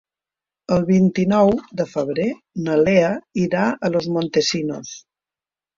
[0.77, 1.51] El vint-i-nou
[1.81, 2.27] de febrer
[2.69, 3.13] na Lea
[3.47, 5.01] irà a Los Montesinos.